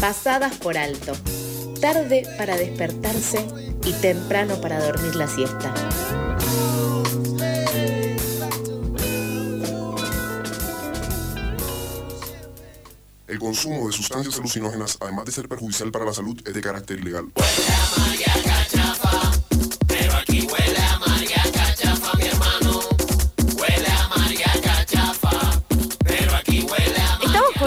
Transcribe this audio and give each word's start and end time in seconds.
pasadas 0.00 0.56
por 0.56 0.78
alto, 0.78 1.12
tarde 1.80 2.26
para 2.38 2.56
despertarse 2.56 3.46
y 3.84 3.92
temprano 4.00 4.58
para 4.60 4.82
dormir 4.82 5.14
la 5.14 5.28
siesta. 5.28 5.74
El 13.28 13.38
consumo 13.38 13.86
de 13.86 13.92
sustancias 13.92 14.38
alucinógenas, 14.38 14.96
además 15.00 15.26
de 15.26 15.32
ser 15.32 15.48
perjudicial 15.48 15.92
para 15.92 16.06
la 16.06 16.14
salud, 16.14 16.40
es 16.46 16.54
de 16.54 16.60
carácter 16.62 16.98
ilegal. 16.98 17.26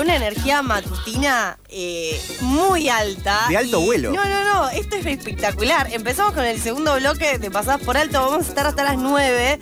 Una 0.04 0.16
energía 0.16 0.62
matutina 0.62 1.58
eh, 1.70 2.22
muy 2.42 2.90
alta. 2.90 3.46
De 3.50 3.58
alto 3.58 3.82
y- 3.82 3.86
vuelo. 3.86 4.12
No, 4.14 4.24
no, 4.26 4.44
no, 4.54 4.70
esto 4.70 4.96
es 4.96 5.06
espectacular. 5.06 5.90
Empezamos 5.92 6.34
con 6.34 6.46
el 6.46 6.62
segundo 6.62 6.96
bloque 6.96 7.38
de 7.40 7.50
Pasadas 7.52 7.82
por 7.82 7.98
Alto, 7.98 8.20
vamos 8.22 8.46
a 8.46 8.50
estar 8.50 8.68
hasta 8.68 8.84
las 8.84 8.98
9. 8.98 9.60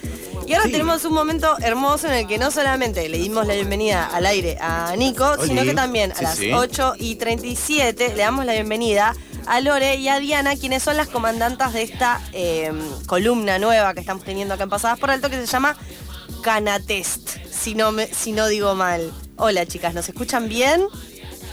Y 0.48 0.54
ahora 0.54 0.66
Sí. 0.66 0.72
tenemos 0.72 1.06
un 1.06 1.14
momento 1.14 1.56
hermoso 1.60 2.08
en 2.08 2.14
el 2.14 2.28
que 2.28 2.38
no 2.38 2.52
solamente 2.52 3.08
le 3.08 3.18
dimos 3.20 3.46
la 3.48 3.54
bienvenida 3.54 4.08
al 4.12 4.26
aire 4.26 4.58
a 4.60 4.94
Nico, 4.98 5.26
Oli. 5.40 5.48
sino 5.48 5.64
que 5.64 5.74
también 5.74 6.12
a 6.12 6.16
Sí, 6.16 6.24
las 6.24 6.36
sí. 6.38 6.52
8 6.52 6.96
y 6.98 7.16
37 7.16 8.10
le 8.16 8.22
damos 8.24 8.46
la 8.46 8.54
bienvenida 8.54 9.16
a 9.48 9.60
Lore 9.62 9.96
y 9.96 10.08
a 10.10 10.20
Diana, 10.20 10.56
quienes 10.56 10.84
son 10.84 10.98
las 10.98 11.08
comandantas 11.08 11.74
de 11.74 11.84
esta 11.84 12.22
eh, 12.34 12.72
columna 13.06 13.60
nueva 13.60 13.94
que 13.94 14.00
estamos 14.02 14.24
teniendo 14.24 14.54
acá 14.56 14.64
en 14.64 14.70
Pasadas 14.70 15.00
por 15.00 15.12
Alto, 15.12 15.30
que 15.30 15.38
se 15.40 15.46
llama 15.48 15.78
Canatest, 16.42 17.38
si 17.62 17.76
no, 17.76 17.92
si 18.12 18.32
no 18.32 18.48
digo 18.48 18.74
mal. 18.74 19.14
Hola 19.38 19.68
chicas, 19.68 19.94
¿nos 19.94 20.10
escuchan 20.10 20.50
bien? 20.50 20.82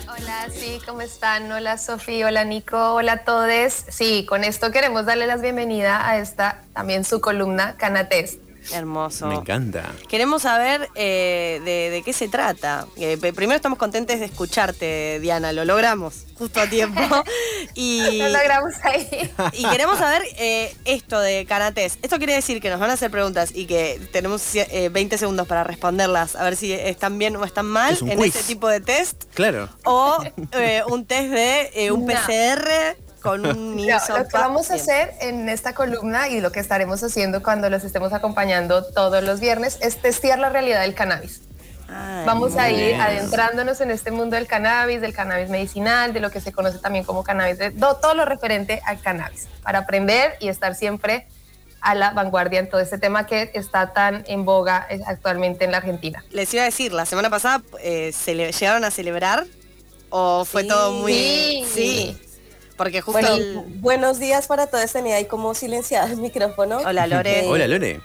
Hola, 0.09 0.49
sí, 0.51 0.79
¿cómo 0.87 1.03
están? 1.03 1.53
Hola 1.53 1.77
Sofi, 1.77 2.25
hola 2.25 2.45
Nico, 2.45 2.95
hola 2.95 3.13
a 3.13 3.25
todos. 3.25 3.85
Sí, 3.91 4.25
con 4.27 4.43
esto 4.43 4.71
queremos 4.71 5.05
darle 5.05 5.27
las 5.27 5.43
bienvenidas 5.43 6.01
a 6.03 6.19
esta 6.19 6.63
también 6.73 7.05
su 7.05 7.21
columna 7.21 7.77
Canates. 7.77 8.39
Hermoso. 8.73 9.27
Me 9.27 9.35
encanta. 9.37 9.91
Queremos 10.09 10.43
saber 10.43 10.89
eh, 10.95 11.61
de, 11.65 11.91
de 11.91 12.03
qué 12.03 12.13
se 12.13 12.29
trata. 12.29 12.87
Eh, 12.97 13.17
primero 13.35 13.57
estamos 13.57 13.79
contentes 13.79 14.21
de 14.21 14.27
escucharte, 14.27 15.19
Diana, 15.21 15.53
lo 15.53 15.65
logramos 15.65 16.25
justo 16.39 16.61
a 16.61 16.69
tiempo. 16.69 17.01
y, 17.75 18.19
Lo 18.19 18.29
logramos 18.29 18.75
ahí. 18.85 19.09
y 19.53 19.65
queremos 19.67 19.99
saber 19.99 20.23
eh, 20.37 20.75
esto 20.85 21.19
de 21.21 21.45
Canatés. 21.47 21.99
Esto 22.03 22.19
quiere 22.19 22.35
decir 22.35 22.61
que 22.61 22.71
nos 22.71 22.79
van 22.79 22.91
a 22.91 22.93
hacer 22.95 23.11
preguntas 23.11 23.51
y 23.55 23.67
que 23.67 24.01
tenemos 24.13 24.55
eh, 24.55 24.89
20 24.93 25.19
segundos 25.19 25.47
para 25.49 25.65
responderlas, 25.65 26.37
a 26.37 26.45
ver 26.45 26.57
si 26.57 26.73
están 26.73 27.19
bien 27.19 27.35
o 27.37 27.45
están 27.45 27.67
mal 27.67 27.95
Es 27.95 28.03
en 28.03 28.17
quiz. 28.19 28.37
ese 28.37 28.45
tipo 28.47 28.69
de 28.69 28.81
test. 28.81 29.25
Claro. 29.35 29.69
O 29.85 30.19
eh, 30.53 30.83
un 30.89 31.05
test 31.07 31.31
de 31.33 31.71
eh, 31.75 31.91
un 31.91 32.07
No. 32.07 32.13
PCR 32.15 32.97
con 33.23 33.45
un 33.47 33.79
hisopa. 33.79 34.19
lo 34.19 34.29
que 34.29 34.37
vamos 34.39 34.71
a 34.71 34.75
hacer 34.75 35.15
en 35.21 35.49
esta 35.49 35.75
columna 35.75 36.29
y 36.29 36.41
lo 36.41 36.53
que 36.53 36.61
estaremos 36.61 37.03
haciendo 37.03 37.43
cuando 37.43 37.69
los 37.71 37.85
estemos 37.85 38.13
acompañando 38.13 38.85
todos 38.85 39.23
los 39.23 39.41
viernes 39.41 39.79
es 39.81 39.97
testear 40.01 40.39
la 40.39 40.49
realidad 40.51 40.83
del 40.83 40.95
cannabis. 40.95 41.43
Ay, 41.91 42.27
Vamos 42.27 42.55
a 42.57 42.71
ir 42.71 42.77
bien. 42.89 43.01
adentrándonos 43.01 43.81
en 43.81 43.91
este 43.91 44.11
mundo 44.11 44.37
del 44.37 44.47
cannabis, 44.47 45.01
del 45.01 45.15
cannabis 45.15 45.49
medicinal, 45.49 46.13
de 46.13 46.21
lo 46.21 46.31
que 46.31 46.41
se 46.41 46.53
conoce 46.53 46.79
también 46.79 47.05
como 47.05 47.25
cannabis, 47.25 47.57
de 47.59 47.71
do- 47.71 47.97
todo 47.97 48.15
lo 48.15 48.25
referente 48.27 48.83
al 48.85 49.01
cannabis, 49.01 49.49
para 49.63 49.79
aprender 49.81 50.35
y 50.39 50.49
estar 50.49 50.75
siempre 50.75 51.27
a 51.81 51.95
la 51.95 52.11
vanguardia 52.11 52.59
en 52.61 52.69
todo 52.69 52.81
este 52.83 52.99
tema 52.99 53.25
que 53.25 53.53
está 53.55 53.93
tan 53.95 54.23
en 54.27 54.45
boga 54.45 54.87
eh, 54.91 55.01
actualmente 55.07 55.65
en 55.65 55.71
la 55.71 55.79
Argentina. 55.79 56.23
Les 56.31 56.53
iba 56.53 56.63
a 56.63 56.67
decir, 56.67 56.93
la 56.93 57.07
semana 57.07 57.31
pasada 57.31 57.63
eh, 57.81 58.13
se 58.13 58.35
le- 58.35 58.53
llegaron 58.53 58.85
a 58.85 58.91
celebrar 58.91 59.47
o 60.11 60.45
fue 60.45 60.63
Sí. 60.63 60.69
todo 60.69 60.93
muy 60.93 61.13
Sí. 61.13 61.65
sí, 61.73 62.21
porque 62.79 63.03
justo 63.03 63.21
Bueno, 63.21 63.35
el- 63.37 63.63
buenos 63.81 64.19
días 64.19 64.47
para 64.47 64.67
todos. 64.69 64.91
Tenía 64.91 65.17
ahí 65.17 65.27
como 65.27 65.53
silenciado 65.55 66.07
el 66.09 66.17
micrófono. 66.17 66.79
Hola 66.79 67.07
Lore. 67.07 67.41
Eh, 67.45 67.49
Hola, 67.49 67.67
Lore. 67.69 68.01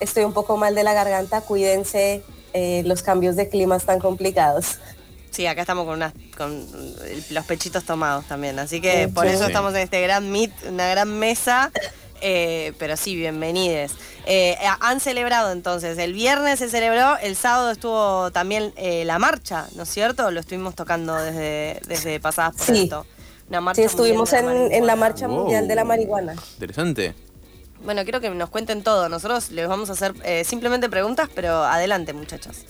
Estoy 0.00 0.24
un 0.24 0.32
poco 0.32 0.56
mal 0.56 0.74
de 0.74 0.82
la 0.84 0.94
garganta. 0.94 1.42
Cuídense. 1.42 2.22
eh, 2.58 2.82
los 2.86 3.02
cambios 3.02 3.36
de 3.36 3.50
clima 3.50 3.76
están 3.76 3.98
complicados. 3.98 4.78
Sí, 5.30 5.46
acá 5.46 5.60
estamos 5.60 5.84
con 5.84 5.96
unas 5.96 6.14
con 6.38 6.66
los 7.28 7.44
pechitos 7.44 7.84
tomados 7.84 8.24
también, 8.24 8.58
así 8.58 8.80
que 8.80 9.04
Sí. 9.04 9.12
por 9.12 9.26
eso 9.26 9.44
estamos 9.44 9.74
en 9.74 9.80
este 9.80 10.00
gran 10.00 10.30
meet, 10.32 10.50
una 10.66 10.88
gran 10.88 11.18
mesa. 11.18 11.70
eh, 12.22 12.72
pero 12.78 12.96
sí, 12.96 13.14
bienvenides. 13.14 13.92
Eh, 14.24 14.56
han 14.80 15.00
celebrado 15.00 15.52
entonces, 15.52 15.98
el 15.98 16.14
viernes 16.14 16.60
se 16.60 16.70
celebró, 16.70 17.18
el 17.18 17.36
sábado 17.36 17.70
estuvo 17.72 18.30
también 18.30 18.72
eh, 18.76 19.04
la 19.04 19.18
marcha, 19.18 19.66
¿no 19.74 19.82
es 19.82 19.90
cierto? 19.90 20.30
Lo 20.30 20.40
estuvimos 20.40 20.74
tocando 20.74 21.14
desde, 21.14 21.78
desde 21.86 22.18
pasadas 22.18 22.56
por 22.56 22.74
Sí. 22.74 22.84
esto. 22.84 23.04
Una 23.48 23.60
marcha 23.60 23.82
Sí, 23.82 23.86
estuvimos 23.86 24.32
en, 24.32 24.46
la 24.46 24.76
en 24.76 24.86
la 24.86 24.96
marcha 24.96 25.28
mundial 25.28 25.68
de 25.68 25.74
la 25.74 25.84
marihuana. 25.84 26.34
Interesante. 26.54 27.14
Bueno, 27.84 28.02
quiero 28.02 28.20
que 28.20 28.30
nos 28.30 28.50
cuenten 28.50 28.82
todo. 28.82 29.08
Nosotros 29.08 29.50
les 29.50 29.68
vamos 29.68 29.90
a 29.90 29.92
hacer 29.92 30.14
eh, 30.24 30.44
simplemente 30.44 30.88
preguntas, 30.88 31.28
pero 31.34 31.62
adelante, 31.62 32.12
muchachos. 32.12 32.64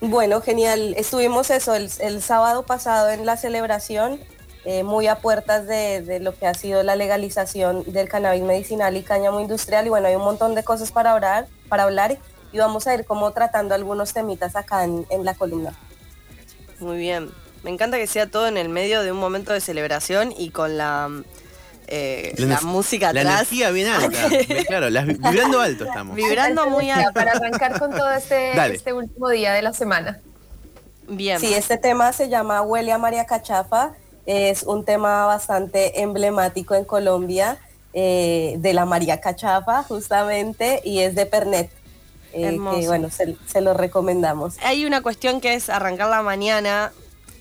Bueno, 0.00 0.40
genial. 0.40 0.94
Estuvimos 0.96 1.50
eso 1.50 1.74
el, 1.74 1.90
el 2.00 2.22
sábado 2.22 2.64
pasado 2.64 3.08
en 3.08 3.24
la 3.24 3.36
celebración, 3.36 4.20
eh, 4.64 4.82
muy 4.82 5.06
a 5.06 5.16
puertas 5.16 5.66
de, 5.66 6.02
de 6.02 6.20
lo 6.20 6.36
que 6.36 6.46
ha 6.46 6.54
sido 6.54 6.82
la 6.82 6.96
legalización 6.96 7.84
del 7.86 8.08
cannabis 8.08 8.42
medicinal 8.42 8.96
y 8.96 9.02
cáñamo 9.02 9.40
industrial. 9.40 9.86
Y 9.86 9.88
bueno, 9.88 10.08
hay 10.08 10.16
un 10.16 10.24
montón 10.24 10.54
de 10.54 10.62
cosas 10.62 10.92
para 10.92 11.12
hablar, 11.12 11.46
para 11.68 11.84
hablar 11.84 12.18
y 12.52 12.58
vamos 12.58 12.86
a 12.86 12.94
ir 12.94 13.04
como 13.04 13.30
tratando 13.32 13.74
algunos 13.74 14.12
temitas 14.12 14.56
acá 14.56 14.84
en, 14.84 15.06
en 15.10 15.24
la 15.24 15.34
columna. 15.34 15.72
Muy 16.80 16.98
bien. 16.98 17.30
Me 17.68 17.74
encanta 17.74 17.98
que 17.98 18.06
sea 18.06 18.26
todo 18.30 18.48
en 18.48 18.56
el 18.56 18.70
medio 18.70 19.02
de 19.02 19.12
un 19.12 19.18
momento 19.18 19.52
de 19.52 19.60
celebración 19.60 20.32
y 20.34 20.48
con 20.48 20.78
la, 20.78 21.10
eh, 21.86 22.32
la, 22.38 22.62
música 22.62 23.12
La 23.12 23.20
atrás. 23.20 23.34
energía 23.40 23.70
bien 23.72 23.88
alta. 23.88 24.18
Claro, 24.68 24.88
las- 24.88 25.06
vibrando 25.06 25.60
alto 25.60 25.84
estamos. 25.84 26.16
Vibrando 26.16 26.66
muy 26.70 26.88
alto. 26.90 27.12
Para 27.12 27.32
arrancar 27.32 27.78
con 27.78 27.90
todo 27.90 28.10
este, 28.10 28.52
este 28.74 28.94
último 28.94 29.28
día 29.28 29.52
de 29.52 29.60
la 29.60 29.74
semana. 29.74 30.18
Bien. 31.08 31.38
Sí, 31.40 31.52
este 31.52 31.76
tema 31.76 32.10
se 32.14 32.30
llama 32.30 32.62
Huele 32.62 32.90
a 32.90 32.96
María 32.96 33.26
Cachafa. 33.26 33.92
Es 34.24 34.62
un 34.62 34.86
tema 34.86 35.26
bastante 35.26 36.00
emblemático 36.00 36.74
en 36.74 36.86
Colombia 36.86 37.58
eh, 37.92 38.54
de 38.60 38.72
la 38.72 38.86
María 38.86 39.20
Cachafa, 39.20 39.82
justamente, 39.82 40.80
y 40.86 41.00
es 41.00 41.14
de 41.14 41.26
Pernet. 41.26 41.70
eh, 42.32 42.58
que 42.80 42.86
bueno, 42.86 43.10
se, 43.10 43.36
se 43.46 43.60
lo 43.60 43.74
recomendamos. 43.74 44.56
Hay 44.62 44.86
una 44.86 45.02
cuestión 45.02 45.42
que 45.42 45.52
es 45.52 45.68
arrancar 45.68 46.08
la 46.08 46.22
mañana, 46.22 46.92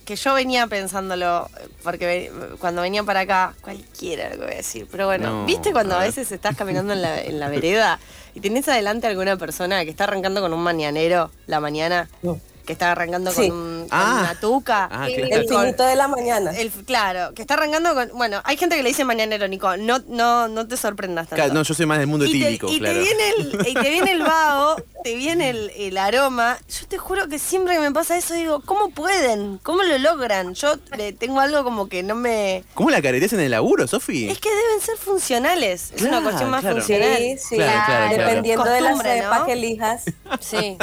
que 0.07 0.16
yo 0.16 0.34
venía 0.34 0.68
pensándolo, 0.68 1.50
porque 1.84 2.31
cuando 2.59 2.81
venía 2.81 3.03
para 3.03 3.19
acá, 3.19 3.53
cualquiera 3.59 4.29
lo 4.29 4.35
que 4.38 4.44
voy 4.45 4.53
a 4.53 4.56
decir, 4.57 4.88
pero 4.90 5.06
bueno, 5.06 5.41
No, 5.41 5.45
¿viste 5.45 5.73
cuando 5.73 5.97
a 5.97 6.00
veces 6.00 6.31
estás 6.31 6.56
caminando 6.56 6.94
en 6.94 7.01
la, 7.01 7.22
en 7.22 7.41
la 7.41 7.50
vereda 7.50 8.00
y 8.34 8.40
tenés 8.40 8.69
adelante 8.69 9.06
alguna 9.06 9.35
persona 9.35 9.84
que 9.84 9.90
está 9.91 10.06
arrancando 10.06 10.40
con 10.40 10.53
un 10.53 10.62
mañanero 10.63 11.29
la 11.45 11.59
mañana? 11.59 12.09
No. 12.22 12.40
Que 12.67 12.73
está 12.73 12.91
arrancando 12.91 13.31
Sí. 13.31 13.47
con, 13.50 13.88
Ah. 13.91 14.17
una 14.29 14.39
tuca. 14.41 14.89
Ah, 14.91 15.07
claro. 15.07 15.28
El 15.31 15.47
finito 15.47 15.83
de 15.85 15.95
la 15.95 16.07
mañana. 16.09 16.51
El- 16.51 16.69
claro, 16.69 17.33
que 17.33 17.41
está 17.41 17.53
arrancando 17.53 17.94
con. 17.95 18.09
Bueno, 18.13 18.41
hay 18.44 18.57
gente 18.57 18.75
que 18.75 18.83
le 18.83 18.89
dice 18.89 19.05
mañanero, 19.05 19.47
Nico. 19.47 19.78
No, 19.78 20.00
no, 20.09 20.50
no 20.50 20.67
te 20.67 20.75
sorprendas 20.75 21.29
tanto. 21.29 21.35
Claro, 21.38 21.53
No, 21.53 21.63
yo 21.63 21.73
soy 21.73 21.85
más 21.85 21.97
del 22.00 22.07
mundo 22.07 22.25
y 22.25 22.31
te, 22.33 22.38
etílico, 22.44 22.67
y 22.69 22.81
te 22.81 22.94
viene 22.94 23.29
el, 23.38 23.67
y 23.69 23.73
te 23.73 23.89
viene 23.89 24.11
el 24.11 24.22
vaho, 24.22 24.75
te 25.01 25.16
viene 25.16 25.50
el, 25.51 25.72
el 25.77 25.97
aroma. 25.97 26.57
Yo 26.67 26.88
te 26.89 26.97
juro 26.97 27.29
que 27.29 27.39
siempre 27.39 27.73
que 27.75 27.79
me 27.79 27.91
pasa 27.94 28.17
eso 28.17 28.33
digo, 28.33 28.61
¿cómo 28.66 28.89
pueden? 28.89 29.59
¿Cómo 29.63 29.83
lo 29.83 29.97
logran? 29.97 30.53
Yo 30.53 30.73
le 30.97 31.13
tengo 31.13 31.39
algo 31.39 31.63
como 31.63 31.88
que 31.88 32.03
no 32.03 32.16
me. 32.16 32.66
¿Cómo 32.73 32.89
la 32.89 33.01
caretés 33.01 33.31
en 33.31 33.39
el 33.39 33.51
laburo, 33.51 33.88
Sofi? 33.88 34.29
Es 34.29 34.39
que 34.39 34.50
deben 34.50 34.81
ser 34.81 34.97
funcionales. 34.97 35.94
Es 35.95 36.01
una 36.01 36.22
cuestión 36.22 36.50
más 36.50 36.59
claro. 36.61 36.75
funcional. 36.77 37.16
Sí, 37.17 37.38
sí. 37.38 37.56
Claro, 37.56 37.72
claro, 37.85 38.07
claro. 38.13 38.23
Dependiendo 38.29 38.66
de 38.66 38.81
la 38.81 38.97
cepa 39.01 39.39
¿no? 39.39 39.45
que 39.45 39.53
elijas. 39.53 40.03
Sí. 40.41 40.77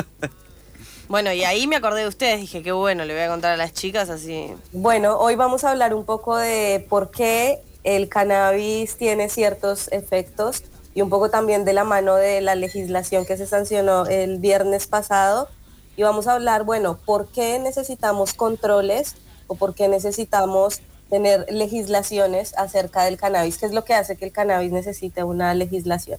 Bueno, 1.09 1.33
y 1.33 1.45
ahí 1.45 1.67
me 1.67 1.77
acordé 1.77 2.03
de 2.03 2.09
ustedes. 2.09 2.41
Dije, 2.41 2.63
qué 2.63 2.73
bueno, 2.73 3.05
le 3.05 3.15
voy 3.15 3.23
a 3.23 3.29
contar 3.29 3.53
a 3.53 3.57
las 3.57 3.73
chicas 3.73 4.11
así. 4.11 4.53
Bueno, 4.73 5.19
hoy 5.19 5.35
vamos 5.35 5.65
a 5.65 5.71
hablar 5.71 5.95
un 5.95 6.05
poco 6.05 6.37
de 6.37 6.85
por 6.89 7.11
qué 7.11 7.61
el 7.85 8.09
cannabis 8.09 8.97
tiene 8.97 9.29
ciertos 9.29 9.89
efectos 9.93 10.63
y 10.95 11.03
un 11.03 11.11
poco 11.11 11.29
también 11.29 11.65
de 11.65 11.73
la 11.73 11.85
mano 11.85 12.15
de 12.15 12.41
la 12.41 12.55
legislación 12.55 13.27
que 13.27 13.37
se 13.37 13.47
sancionó 13.47 14.07
el 14.07 14.39
viernes 14.39 14.87
pasado. 14.87 15.49
Y 15.97 16.03
vamos 16.03 16.27
a 16.27 16.35
hablar, 16.35 16.65
bueno, 16.65 16.99
por 17.05 17.29
qué 17.29 17.59
necesitamos 17.59 18.35
controles 18.35 19.15
o 19.47 19.55
por 19.55 19.75
qué 19.75 19.89
necesitamos 19.89 20.81
tener 21.11 21.47
legislaciones 21.51 22.55
acerca 22.57 23.05
del 23.05 23.17
cannabis, 23.17 23.59
qué 23.59 23.67
es 23.67 23.73
lo 23.73 23.85
que 23.85 23.95
hace 23.95 24.17
que 24.17 24.25
el 24.25 24.33
cannabis 24.33 24.73
necesite 24.73 25.23
una 25.23 25.55
legislación. 25.55 26.19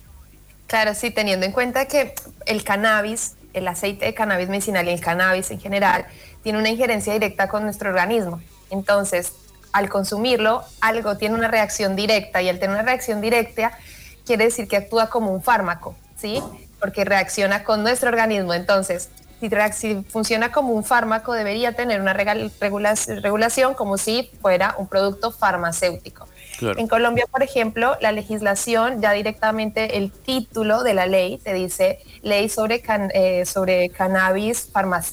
Claro, 0.68 0.94
sí, 0.94 1.12
teniendo 1.12 1.46
en 1.46 1.52
cuenta 1.52 1.86
que 1.86 2.16
el 2.46 2.64
cannabis, 2.64 3.34
el 3.56 3.68
aceite 3.68 4.06
de 4.06 4.14
cannabis 4.14 4.50
medicinal 4.50 4.88
y 4.88 4.92
el 4.92 5.00
cannabis 5.00 5.50
en 5.52 5.60
general, 5.60 6.06
tiene 6.44 6.60
una 6.60 6.70
injerencia 6.70 7.14
directa 7.14 7.48
con 7.48 7.64
nuestro 7.64 7.90
organismo. 7.90 8.42
Entonces, 8.70 9.34
al 9.72 9.90
consumirlo, 9.90 10.64
algo 10.82 11.18
tiene 11.18 11.36
una 11.36 11.48
reacción 11.48 11.96
directa 11.96 12.42
y 12.42 12.50
al 12.50 12.60
tener 12.60 12.76
una 12.76 12.84
reacción 12.84 13.22
directa, 13.22 13.78
quiere 14.26 14.46
decir 14.46 14.68
que 14.68 14.78
actúa 14.78 15.10
como 15.10 15.32
un 15.32 15.42
fármaco, 15.42 15.96
¿sí? 16.16 16.42
Porque 16.80 17.04
reacciona 17.04 17.64
con 17.64 17.84
nuestro 17.84 18.10
organismo. 18.10 18.54
Entonces, 18.54 19.10
si, 19.40 19.50
si 19.74 20.04
funciona 20.04 20.52
como 20.52 20.74
un 20.74 20.84
fármaco, 20.84 21.34
debería 21.34 21.74
tener 21.74 22.00
una 22.02 22.14
regulación 22.14 23.74
como 23.74 23.98
si 23.98 24.32
fuera 24.42 24.76
un 24.78 24.88
producto 24.88 25.32
farmacéutico. 25.32 26.28
En 26.62 26.88
Colombia, 26.88 27.26
por 27.30 27.44
ejemplo, 27.44 27.98
la 28.02 28.12
legislación, 28.12 29.02
ya 29.02 29.12
directamente 29.12 29.98
el 29.98 30.12
título 30.12 30.84
de 30.84 30.94
la 30.94 31.06
ley 31.06 31.38
te 31.38 31.54
dice 31.54 32.00
ley 32.22 32.50
sobre, 32.50 32.82
eh, 33.14 33.46
sobre 33.46 33.90
cannabis 33.90 34.70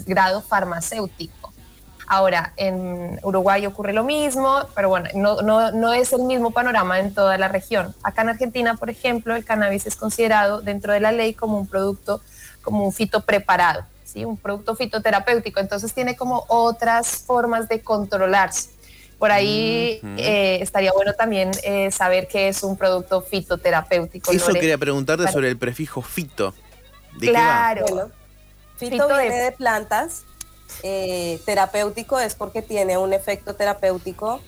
grado 0.07 0.43
farmacéutico. 0.43 1.53
Ahora, 2.07 2.53
en 2.57 3.19
Uruguay 3.23 3.65
ocurre 3.65 3.93
lo 3.93 4.05
mismo, 4.05 4.61
pero 4.75 4.89
bueno, 4.89 5.09
no, 5.15 5.41
no, 5.41 5.73
no 5.73 5.93
es 5.95 6.13
el 6.13 6.23
mismo 6.23 6.51
panorama 6.51 6.99
en 6.99 7.15
toda 7.15 7.39
la 7.39 7.49
región. 7.49 7.95
Acá 8.03 8.23
en 8.23 8.31
Argentina, 8.31 8.75
por 8.75 8.91
ejemplo, 8.91 9.35
el 9.35 9.45
cannabis 9.45 9.87
es 9.87 9.97
considerado 9.97 10.61
dentro 10.61 10.93
de 10.93 11.01
la 11.01 11.13
ley 11.13 11.33
como 11.33 11.57
un 11.57 11.67
producto, 11.67 12.21
como 12.61 12.85
un 12.85 12.93
fito 12.93 13.23
preparado, 13.23 13.85
¿sí? 14.05 14.25
un 14.25 14.37
producto 14.37 14.77
fitoterapéutico. 14.77 15.61
Entonces 15.61 15.95
tiene 15.95 16.15
como 16.15 16.45
otras 16.49 17.25
formas 17.25 17.69
de 17.69 17.81
controlarse. 17.81 18.71
Por 19.23 19.31
ahí 19.31 20.01
eh, 20.19 20.59
estaría 20.63 20.91
bueno 20.93 21.13
también 21.13 21.53
eh, 21.63 21.93
saber 21.93 22.27
qué 22.27 22.49
es 22.49 22.65
un 22.65 22.77
producto 22.77 23.23
fitoterapéutico. 23.23 24.33
Eso 24.33 24.49
Lore. 24.49 24.59
quería 24.59 24.77
preguntarte 24.79 25.23
Claro. 25.23 25.33
sobre 25.33 25.49
el 25.49 25.57
prefijo 25.57 26.03
fito. 26.03 26.53
¿De 27.21 27.27
qué 27.29 27.33
va? 27.33 27.39
Claro. 27.39 27.85
Bueno, 27.89 28.11
fito, 28.79 28.91
Fito 28.91 29.07
de- 29.07 29.23
viene 29.23 29.37
de 29.43 29.53
plantas. 29.53 30.25
eh, 30.83 31.41
terapéutico 31.47 32.19
es 32.19 32.35
porque 32.35 32.63
tiene 32.63 32.99
un 32.99 33.13
efecto 33.13 33.55
terapéutico 33.55 34.41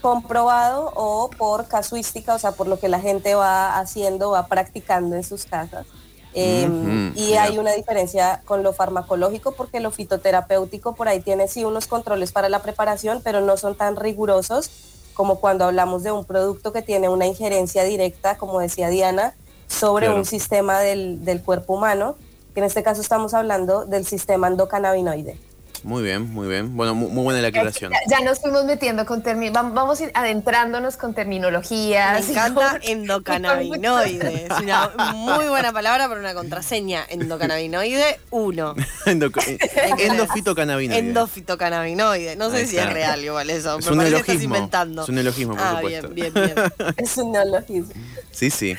comprobado 0.00 0.90
o 0.96 1.30
por 1.30 1.68
casuística, 1.68 2.34
o 2.34 2.38
sea, 2.40 2.50
por 2.50 2.66
lo 2.66 2.80
que 2.80 2.88
la 2.88 2.98
gente 2.98 3.36
va 3.36 3.78
haciendo, 3.78 4.32
va 4.32 4.48
practicando 4.48 5.14
en 5.14 5.22
sus 5.22 5.44
casas. 5.44 5.86
Eh, 6.32 6.68
Ujú, 6.68 7.18
y 7.20 7.34
hay 7.34 7.58
una 7.58 7.72
diferencia 7.72 8.42
con 8.44 8.62
lo 8.62 8.72
farmacológico 8.72 9.52
porque 9.52 9.80
lo 9.80 9.90
fitoterapéutico 9.90 10.94
por 10.94 11.08
ahí 11.08 11.20
tiene 11.20 11.48
sí 11.48 11.64
unos 11.64 11.86
controles 11.88 12.30
para 12.30 12.48
la 12.48 12.60
preparación, 12.62 13.20
pero 13.24 13.40
no 13.40 13.56
son 13.56 13.74
tan 13.74 13.96
rigurosos 13.96 14.70
como 15.14 15.40
cuando 15.40 15.64
hablamos 15.64 16.02
de 16.04 16.12
un 16.12 16.24
producto 16.24 16.72
que 16.72 16.82
tiene 16.82 17.08
una 17.08 17.26
injerencia 17.26 17.82
directa, 17.84 18.38
como 18.38 18.60
decía 18.60 18.88
Diana, 18.88 19.34
sobre 19.66 20.06
Claro. 20.06 20.18
un 20.20 20.24
sistema 20.24 20.78
del, 20.80 21.24
del 21.24 21.42
cuerpo 21.42 21.74
humano, 21.74 22.16
que 22.54 22.60
en 22.60 22.66
este 22.66 22.82
caso 22.82 23.00
estamos 23.00 23.34
hablando 23.34 23.84
del 23.84 24.06
sistema 24.06 24.46
endocannabinoide. 24.48 25.38
Muy 25.82 26.02
bien, 26.02 26.30
muy 26.32 26.46
bien. 26.48 26.76
Bueno, 26.76 26.94
mu- 26.94 27.08
muy, 27.08 27.24
buena 27.24 27.40
la 27.40 27.48
aclaración. 27.48 27.90
Ya, 27.92 28.18
ya 28.18 28.24
nos 28.24 28.40
fuimos 28.40 28.64
metiendo 28.64 29.06
con 29.06 29.22
términos, 29.22 29.72
vamos 29.72 30.00
a 30.00 30.04
ir 30.04 30.10
adentrándonos 30.14 30.96
con 30.96 31.14
terminologías. 31.14 32.24
Me 32.26 32.30
encanta 32.32 32.72
con- 32.72 32.80
endocannabinoide. 32.82 34.46
Es 34.46 34.60
una 34.60 34.90
muy 35.14 35.46
buena 35.48 35.72
palabra 35.72 36.08
para 36.08 36.20
una 36.20 36.34
contraseña. 36.34 37.04
Endocannabinoide 37.08 38.20
1. 38.30 38.74
Endo- 39.06 39.30
eh, 39.46 39.58
Endofitocannabinoide. 39.98 40.98
Endofitocannabinoide. 41.00 42.36
No 42.36 42.50
sé 42.50 42.66
si 42.66 42.76
es 42.76 42.92
real 42.92 43.24
igual 43.24 43.48
eso. 43.50 43.78
Es 43.78 43.86
un 43.86 43.96
parece 43.96 44.16
que 44.22 44.32
estás 44.32 44.42
inventando. 44.44 45.02
Es 45.02 45.08
un 45.08 45.14
neologismo, 45.14 45.54
por 45.54 45.62
ah, 45.62 45.76
supuesto. 45.76 46.08
bien, 46.10 46.32
bien, 46.34 46.54
bien. 46.54 46.94
Es 46.96 47.16
un 47.16 47.32
neologismo. 47.32 47.92
Sí, 48.30 48.50
sí. 48.50 48.76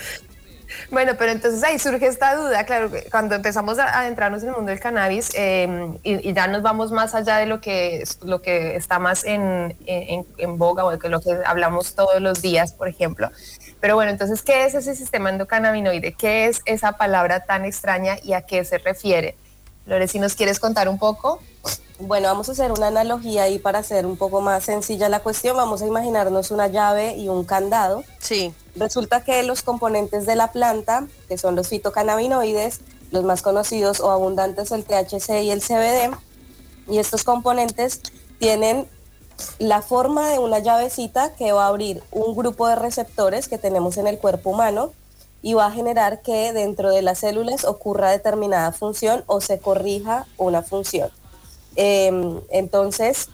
Bueno, 0.89 1.13
pero 1.17 1.31
entonces 1.31 1.63
ahí 1.63 1.79
surge 1.79 2.07
esta 2.07 2.35
duda, 2.35 2.65
claro, 2.65 2.89
cuando 3.11 3.35
empezamos 3.35 3.79
a 3.79 3.99
adentrarnos 3.99 4.41
en 4.43 4.49
el 4.49 4.55
mundo 4.55 4.69
del 4.71 4.79
cannabis 4.79 5.29
eh, 5.35 5.67
y, 6.03 6.29
y 6.29 6.33
ya 6.33 6.47
nos 6.47 6.61
vamos 6.61 6.91
más 6.91 7.13
allá 7.15 7.37
de 7.37 7.45
lo 7.45 7.61
que, 7.61 8.01
es- 8.01 8.19
lo 8.23 8.41
que 8.41 8.75
está 8.75 8.99
más 8.99 9.23
en, 9.23 9.75
en, 9.85 10.25
en 10.37 10.57
boga 10.57 10.85
o 10.85 10.95
de 10.97 11.09
lo 11.09 11.19
que 11.21 11.37
hablamos 11.45 11.95
todos 11.95 12.21
los 12.21 12.41
días, 12.41 12.73
por 12.73 12.87
ejemplo. 12.87 13.29
Pero 13.79 13.95
bueno, 13.95 14.11
entonces, 14.11 14.41
¿qué 14.43 14.65
es 14.65 14.73
ese 14.75 14.95
sistema 14.95 15.29
endocannabinoide? 15.29 16.13
¿Qué 16.13 16.45
es 16.45 16.61
esa 16.65 16.93
palabra 16.93 17.41
tan 17.45 17.65
extraña 17.65 18.17
y 18.23 18.33
a 18.33 18.41
qué 18.41 18.63
se 18.63 18.77
refiere? 18.77 19.35
Lore, 19.87 20.07
si 20.07 20.19
nos 20.19 20.35
quieres 20.35 20.59
contar 20.59 20.87
un 20.87 20.99
poco. 20.99 21.41
Bueno, 21.99 22.27
vamos 22.27 22.49
a 22.49 22.51
hacer 22.53 22.71
una 22.71 22.87
analogía 22.87 23.43
ahí 23.43 23.59
para 23.59 23.79
hacer 23.79 24.05
un 24.05 24.17
poco 24.17 24.41
más 24.41 24.63
sencilla 24.63 25.09
la 25.09 25.19
cuestión. 25.19 25.57
Vamos 25.57 25.81
a 25.81 25.87
imaginarnos 25.87 26.49
una 26.51 26.67
llave 26.67 27.15
y 27.15 27.29
un 27.29 27.43
candado. 27.43 28.03
Sí. 28.19 28.53
Resulta 28.75 29.23
que 29.23 29.43
los 29.43 29.63
componentes 29.63 30.25
de 30.25 30.35
la 30.35 30.51
planta, 30.51 31.07
que 31.27 31.37
son 31.37 31.55
los 31.55 31.67
fitocannabinoides, 31.67 32.81
los 33.11 33.23
más 33.23 33.41
conocidos 33.41 33.99
o 33.99 34.11
abundantes 34.11 34.71
el 34.71 34.85
THC 34.85 35.43
y 35.43 35.51
el 35.51 35.61
CBD, 35.61 36.15
y 36.87 36.97
estos 36.97 37.23
componentes 37.23 38.01
tienen 38.39 38.87
la 39.59 39.81
forma 39.81 40.29
de 40.29 40.39
una 40.39 40.59
llavecita 40.59 41.33
que 41.33 41.51
va 41.51 41.65
a 41.65 41.67
abrir 41.67 42.03
un 42.11 42.35
grupo 42.35 42.67
de 42.67 42.75
receptores 42.75 43.47
que 43.47 43.57
tenemos 43.57 43.97
en 43.97 44.07
el 44.07 44.17
cuerpo 44.17 44.51
humano 44.51 44.91
y 45.41 45.53
va 45.53 45.65
a 45.65 45.71
generar 45.71 46.21
que 46.21 46.53
dentro 46.53 46.91
de 46.91 47.01
las 47.01 47.19
células 47.19 47.65
ocurra 47.65 48.11
determinada 48.11 48.71
función 48.71 49.23
o 49.25 49.41
se 49.41 49.59
corrija 49.59 50.27
una 50.37 50.61
función. 50.61 51.09
Eh, 51.75 52.11
entonces, 52.49 53.29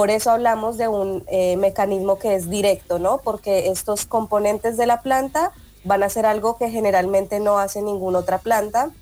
por 0.00 0.10
eso 0.10 0.30
hablamos 0.30 0.78
de 0.78 0.88
un 0.88 1.24
eh, 1.26 1.58
mecanismo 1.58 2.18
que 2.18 2.34
es 2.34 2.48
directo, 2.48 2.98
¿no? 2.98 3.18
Porque 3.18 3.68
estos 3.68 4.06
componentes 4.06 4.78
de 4.78 4.86
la 4.86 5.02
planta 5.02 5.52
van 5.84 6.02
a 6.02 6.06
hacer 6.06 6.24
algo 6.24 6.56
que 6.56 6.70
generalmente 6.70 7.38
no 7.38 7.58
hace 7.58 7.82
ninguna 7.82 8.20
otra 8.20 8.38
planta, 8.38 8.92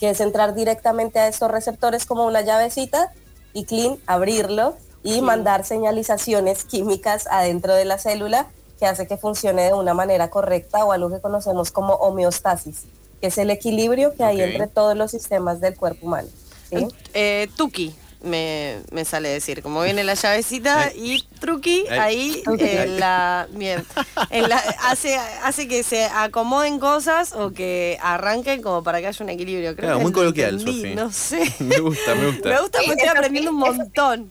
que 0.00 0.08
es 0.08 0.22
entrar 0.22 0.54
directamente 0.54 1.18
a 1.18 1.28
estos 1.28 1.50
receptores 1.50 2.06
como 2.06 2.24
una 2.24 2.40
llavecita 2.40 3.12
y 3.52 3.66
clean, 3.66 3.98
abrirlo 4.06 4.76
y 5.02 5.20
mandar 5.20 5.66
señalizaciones 5.66 6.64
químicas 6.64 7.26
adentro 7.30 7.74
de 7.74 7.84
la 7.84 7.98
célula 7.98 8.46
que 8.78 8.86
hace 8.86 9.06
que 9.06 9.18
funcione 9.18 9.64
de 9.64 9.74
una 9.74 9.92
manera 9.92 10.30
correcta 10.30 10.86
o 10.86 10.92
algo 10.92 11.10
que 11.10 11.20
conocemos 11.20 11.70
como 11.70 11.96
homeostasis, 11.96 12.84
que 13.20 13.26
es 13.26 13.36
el 13.36 13.50
equilibrio 13.50 14.14
que 14.14 14.24
hay 14.24 14.40
entre 14.40 14.68
todos 14.68 14.96
los 14.96 15.10
sistemas 15.10 15.60
del 15.60 15.76
cuerpo 15.76 16.06
humano. 16.06 16.28
¿sí? 16.70 16.88
Eh, 17.12 17.46
tuki. 17.58 17.94
Me, 18.24 18.80
me 18.90 19.04
sale 19.04 19.28
decir, 19.28 19.62
como 19.62 19.82
viene 19.82 20.02
la 20.02 20.14
llavecita 20.14 20.90
y 20.94 21.22
truqui, 21.40 21.86
ahí 21.88 22.42
eh, 22.58 22.86
la, 22.98 23.46
bien, 23.50 23.84
en 24.30 24.48
la- 24.48 24.56
hace, 24.84 25.16
hace 25.42 25.68
que 25.68 25.82
se 25.82 26.06
acomoden 26.06 26.78
cosas 26.78 27.34
o 27.34 27.52
que 27.52 27.98
arranquen 28.02 28.62
como 28.62 28.82
para 28.82 29.00
que 29.00 29.08
haya 29.08 29.22
un 29.22 29.28
equilibrio. 29.30 29.76
Creo 29.76 29.88
Claro, 29.88 29.98
que 29.98 30.02
muy 30.04 30.12
lo 30.12 30.16
coloquial, 30.18 30.58
Sofi. 30.58 30.94
No 30.94 31.12
sé. 31.12 31.42
Me 31.60 31.78
gusta, 31.80 32.14
me 32.14 32.26
gusta. 32.30 32.48
Me 32.48 32.60
gusta 32.60 32.78
porque 32.86 32.92
estoy 33.02 33.08
aprendiendo 33.08 33.50
un 33.50 33.56
montón. 33.58 34.30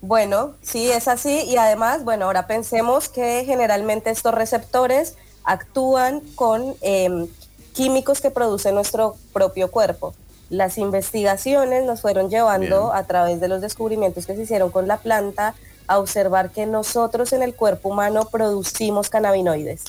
Bueno, 0.00 0.54
sí, 0.62 0.90
es 0.90 1.08
así. 1.08 1.42
Y 1.46 1.56
además, 1.56 2.04
bueno, 2.04 2.24
ahora 2.26 2.46
pensemos 2.46 3.08
que 3.08 3.44
generalmente 3.44 4.10
estos 4.10 4.32
receptores 4.34 5.14
actúan 5.44 6.20
con 6.34 6.74
em, 6.80 7.26
químicos 7.74 8.20
que 8.20 8.30
produce 8.30 8.72
nuestro 8.72 9.16
propio 9.32 9.70
cuerpo. 9.70 10.14
Las 10.50 10.76
investigaciones 10.78 11.84
nos 11.84 12.02
fueron 12.02 12.28
llevando 12.28 12.88
Bien. 12.88 12.96
a 12.96 13.04
través 13.04 13.40
de 13.40 13.48
los 13.48 13.60
descubrimientos 13.60 14.26
que 14.26 14.36
se 14.36 14.42
hicieron 14.42 14.70
con 14.70 14.86
la 14.88 14.98
planta 14.98 15.54
a 15.86 15.98
observar 15.98 16.50
que 16.50 16.66
nosotros 16.66 17.32
en 17.32 17.42
el 17.42 17.54
cuerpo 17.54 17.88
humano 17.88 18.26
producimos 18.30 19.08
cannabinoides. 19.10 19.84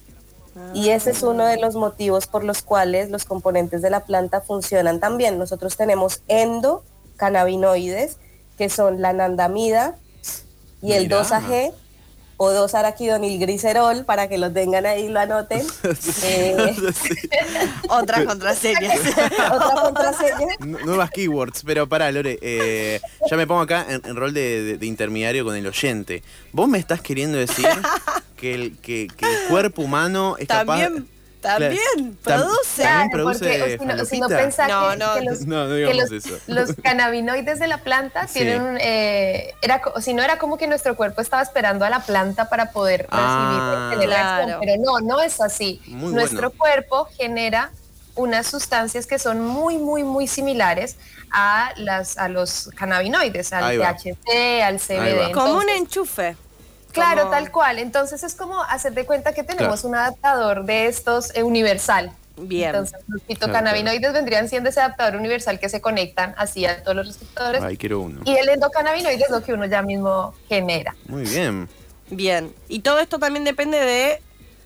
Y 0.74 0.90
ese 0.90 1.12
es 1.12 1.24
uno 1.24 1.46
de 1.46 1.58
los 1.58 1.76
motivos 1.76 2.28
por 2.28 2.44
los 2.44 2.62
cuales 2.62 3.10
los 3.10 3.26
componentes 3.26 3.82
de 3.82 3.90
la 3.90 4.02
planta 4.02 4.42
funcionan 4.42 5.00
también. 5.00 5.38
Nosotros 5.40 5.78
tenemos 5.78 6.24
endocannabinoides, 6.28 8.18
que 8.58 8.70
son 8.70 9.02
la 9.02 9.10
anandamida 9.10 9.96
y 10.82 10.94
el 10.94 11.04
Mirá. 11.04 11.24
2AG 11.24 11.74
o 12.44 12.52
2-araquidonilglicerol, 12.52 14.04
para 14.04 14.28
que 14.28 14.40
lo 14.40 14.52
tengan 14.52 14.88
ahí 14.88 15.04
y 15.06 15.10
lo 15.10 15.20
anoten. 15.20 15.62
Eh, 16.24 16.76
Otras 17.90 18.26
contraseñas. 18.26 19.00
otra 19.52 19.82
contraseña. 19.82 20.48
Nu- 20.60 20.80
Nuevas 20.86 21.12
keywords, 21.12 21.62
pero 21.66 21.88
pará, 21.88 22.12
Lore, 22.12 22.40
eh, 22.42 23.00
ya 23.30 23.38
me 23.38 23.46
pongo 23.46 23.62
acá 23.62 23.86
en, 23.90 24.02
en 24.06 24.16
rol 24.16 24.34
de, 24.34 24.64
de- 24.64 24.78
de 24.78 24.86
intermediario 24.86 25.44
con 25.46 25.56
el 25.56 25.68
oyente. 25.68 26.24
¿Vos 26.52 26.68
me 26.68 26.80
estás 26.80 27.02
queriendo 27.02 27.38
decir 27.38 27.68
que 28.36 28.54
el, 28.56 28.78
que, 28.80 29.08
que 29.16 29.26
el 29.26 29.48
cuerpo 29.50 29.84
humano 29.84 30.36
es 30.40 30.48
capaz... 30.48 30.90
También, 31.42 32.18
Claro, 32.24 32.44
produce. 32.44 32.84
También 32.84 33.10
Claro, 33.10 33.24
produce 33.26 33.40
porque 33.40 33.78
si 33.80 33.86
no, 33.86 34.06
si 34.06 34.20
no 34.20 34.28
falopita. 34.30 34.38
pensás 34.38 34.70
No, 34.70 34.90
que, 34.92 34.98
no, 34.98 35.14
que 35.16 35.22
los, 35.22 35.42
no, 35.48 35.64
no 35.64 35.70
que 35.70 35.76
digamos 35.76 36.12
los- 36.12 36.26
eso. 36.26 36.38
los 36.48 36.74
cannabinoides 36.84 37.60
de 37.60 37.68
la 37.68 37.78
planta 37.80 38.28
Sí. 38.28 38.34
tienen 38.40 38.62
un, 38.62 38.78
eh, 38.80 39.54
era, 39.62 39.82
co- 39.82 40.00
si 40.02 40.14
no 40.14 40.22
era 40.22 40.38
como 40.38 40.58
que 40.58 40.68
nuestro 40.68 40.96
cuerpo 40.96 41.22
estaba 41.22 41.42
esperando 41.42 41.84
a 41.84 41.90
la 41.90 42.02
planta 42.02 42.48
para 42.50 42.72
poder 42.72 43.08
Ah, 43.12 43.90
recibir 43.92 44.14
acción, 44.16 44.46
claro. 44.46 44.60
pero 44.62 44.82
no, 44.84 45.00
no 45.00 45.20
es 45.22 45.42
así. 45.42 45.82
Muy 45.88 46.14
nuestro 46.14 46.50
bueno. 46.50 46.58
cuerpo 46.58 47.08
genera 47.18 47.72
unas 48.16 48.46
sustancias 48.48 49.08
que 49.08 49.18
son 49.18 49.42
muy, 49.42 49.78
muy, 49.78 50.04
muy 50.04 50.28
similares 50.28 50.98
a, 51.32 51.72
las, 51.78 52.18
a 52.18 52.28
los 52.28 52.70
cannabinoides, 52.76 53.54
al. 53.54 53.78
THC, 53.80 54.62
al 54.64 54.80
CBD. 54.80 55.32
Como 55.34 55.54
un 55.56 55.70
enchufe. 55.70 56.36
Claro, 56.92 57.22
Como- 57.24 57.32
tal 57.32 57.52
cual. 57.52 57.80
Entonces 57.80 58.24
es 58.24 58.36
como 58.36 58.62
hacer 58.64 58.94
de 58.94 59.06
cuenta 59.06 59.34
que 59.34 59.44
tenemos 59.44 59.82
Claro. 59.82 59.90
un 59.90 59.96
adaptador 59.96 60.66
de 60.66 60.88
estos 60.88 61.36
eh, 61.36 61.44
universal. 61.44 62.12
Bien. 62.38 62.70
Entonces 62.70 63.00
los 63.08 63.22
fitocannabinoides 63.24 64.14
vendrían 64.14 64.48
siendo 64.50 64.70
ese 64.70 64.80
adaptador 64.80 65.16
universal 65.16 65.60
que 65.60 65.70
se 65.70 65.80
conectan 65.82 66.34
así 66.38 66.66
a 66.66 66.82
todos 66.82 66.96
los 66.96 67.08
receptores. 67.08 67.62
Ay, 67.62 67.78
quiero 67.78 68.00
uno. 68.00 68.22
Y 68.26 68.36
el 68.36 68.50
endocannabinoide 68.50 69.24
es 69.24 69.30
lo 69.30 69.44
que 69.44 69.54
uno 69.54 69.66
ya 69.66 69.82
mismo 69.82 70.34
genera. 70.50 70.96
Muy 71.08 71.24
bien. 71.24 71.70
Bien. 72.10 72.54
Y 72.68 72.80
todo 72.80 73.00
esto 73.00 73.20
también 73.20 73.44
depende 73.46 73.80
de. 73.80 74.22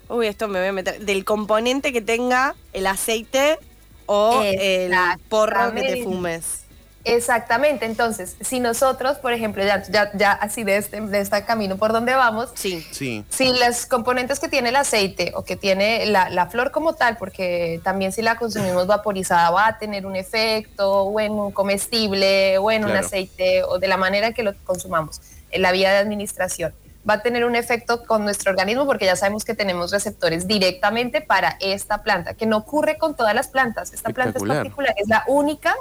Uy, 0.07 0.27
esto 0.27 0.47
me 0.47 0.59
voy 0.59 0.69
a 0.69 0.71
meter. 0.71 0.99
Del 0.99 1.25
componente 1.25 1.91
que 1.91 2.01
tenga 2.01 2.55
el 2.73 2.87
aceite 2.87 3.57
o 4.05 4.41
el 4.43 4.93
porro 5.29 5.73
que 5.73 5.81
te 5.81 6.03
fumes. 6.03 6.64
Exactamente, 7.05 7.85
entonces, 7.85 8.35
si 8.41 8.59
nosotros, 8.59 9.19
por 9.19 9.31
ejemplo, 9.31 9.63
ya, 9.63 9.83
ya, 9.83 10.11
ya 10.15 10.31
así 10.31 10.63
de 10.63 10.77
este, 10.77 10.99
de 10.99 11.19
este 11.19 11.45
camino 11.45 11.77
por 11.77 11.93
donde 11.93 12.15
vamos, 12.15 12.49
Sí. 12.55 12.85
Sí. 12.91 13.23
si 13.29 13.53
los 13.53 13.85
componentes 13.85 14.39
que 14.39 14.47
tiene 14.47 14.69
el 14.69 14.75
aceite 14.75 15.31
o 15.35 15.43
que 15.43 15.55
tiene 15.55 16.07
la, 16.07 16.31
la 16.31 16.47
flor 16.47 16.71
como 16.71 16.93
tal, 16.93 17.17
porque 17.17 17.79
también 17.83 18.11
si 18.11 18.23
la 18.23 18.37
consumimos 18.37 18.87
vaporizada 18.87 19.51
va 19.51 19.67
a 19.67 19.77
tener 19.77 20.07
un 20.07 20.15
efecto 20.15 21.03
o 21.03 21.19
en 21.19 21.33
un 21.33 21.51
comestible 21.51 22.57
o 22.57 22.71
en 22.71 22.85
un 22.85 22.91
aceite 22.91 23.63
o 23.63 23.77
de 23.77 23.87
la 23.87 23.97
manera 23.97 24.31
que 24.31 24.41
lo 24.41 24.55
consumamos, 24.63 25.21
en 25.51 25.61
la 25.61 25.71
vía 25.71 25.91
de 25.91 25.97
administración, 25.97 26.73
va 27.07 27.15
a 27.15 27.21
tener 27.21 27.45
un 27.45 27.55
efecto 27.55 28.03
con 28.03 28.23
nuestro 28.23 28.49
organismo 28.49 28.87
porque 28.87 29.05
ya 29.05 29.15
sabemos 29.15 29.45
que 29.45 29.53
tenemos 29.53 29.91
receptores 29.91 30.47
directamente 30.47 31.21
para 31.21 31.57
esta 31.59 32.01
planta, 32.01 32.33
que 32.33 32.47
no 32.47 32.57
ocurre 32.57 32.97
con 32.97 33.15
todas 33.15 33.35
las 33.35 33.47
plantas. 33.47 33.93
Esta 33.93 34.09
planta 34.09 34.39
es 34.39 34.43
particular, 34.43 34.95
es 34.97 35.07
la 35.07 35.23
única 35.27 35.75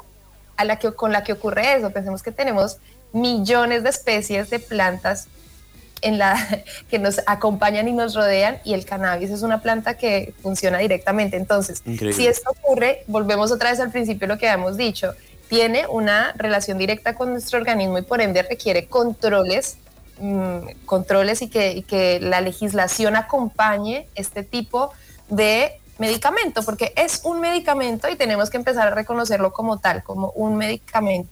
a 0.56 0.64
la 0.64 0.78
que, 0.78 0.92
con 0.92 1.12
la 1.12 1.25
que 1.25 1.32
ocurre 1.32 1.76
eso. 1.76 1.90
Pensemos 1.90 2.23
que 2.23 2.32
tenemos 2.32 2.78
millones 3.12 3.82
de 3.82 3.90
especies 3.90 4.50
de 4.50 4.58
plantas 4.58 5.28
en 6.02 6.18
la, 6.18 6.37
que 6.90 6.99
nos 6.99 7.20
acompañan 7.26 7.88
y 7.88 7.92
nos 7.92 8.14
rodean 8.14 8.58
y 8.64 8.75
el 8.75 8.84
cannabis 8.84 9.30
es 9.30 9.42
una 9.42 9.61
planta 9.62 9.96
que 9.96 10.34
funciona 10.42 10.78
directamente. 10.78 11.37
Entonces, 11.37 11.82
Increíble. 11.84 12.16
si 12.16 12.26
esto 12.26 12.50
ocurre, 12.50 13.04
volvemos 13.06 13.50
otra 13.50 13.70
vez 13.70 13.80
al 13.80 13.90
principio 13.90 14.26
lo 14.28 14.38
que 14.38 14.49
habíamos 14.49 14.76
dicho, 14.76 15.14
tiene 15.49 15.87
una 15.87 16.32
relación 16.37 16.78
directa 16.78 17.14
con 17.14 17.30
nuestro 17.30 17.58
organismo 17.58 17.99
y 17.99 18.02
por 18.02 18.20
ende 18.20 18.42
requiere 18.42 18.87
controles, 18.87 19.76
mm, 20.18 20.84
controles 20.87 21.42
y 21.42 21.49
que, 21.49 21.73
y 21.73 21.82
que 21.82 22.18
la 22.20 22.40
legislación 22.40 23.16
acompañe 23.16 24.08
este 24.14 24.42
tipo 24.42 24.92
de 25.28 25.80
medicamento, 25.98 26.62
porque 26.62 26.92
es 26.96 27.20
un 27.24 27.40
medicamento 27.40 28.08
y 28.08 28.16
tenemos 28.16 28.50
que 28.50 28.56
empezar 28.56 28.88
a 28.88 28.90
reconocerlo 28.90 29.52
como 29.52 29.78
tal, 29.78 30.02
como 30.02 30.30
un 30.30 30.56
medicamento. 30.56 31.30